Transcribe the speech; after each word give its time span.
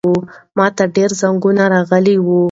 ماته 0.57 0.83
ډېر 0.95 1.09
زنګونه 1.21 1.63
راغلي 1.73 2.15
وو. 2.25 2.39